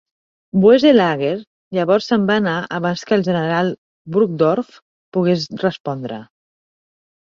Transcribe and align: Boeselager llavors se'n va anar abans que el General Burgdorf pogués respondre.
Boeselager 0.61 1.33
llavors 1.79 2.09
se'n 2.13 2.25
va 2.31 2.39
anar 2.43 2.55
abans 2.79 3.05
que 3.11 3.17
el 3.21 3.29
General 3.31 3.73
Burgdorf 4.19 4.77
pogués 5.15 5.49
respondre. 5.69 6.25